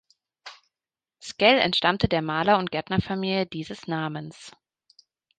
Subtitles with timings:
[1.21, 4.51] Sckell entstammte der Maler- und Gärtnerfamilie dieses Namens.